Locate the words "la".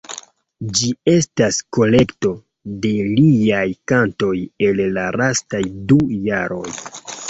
4.99-5.09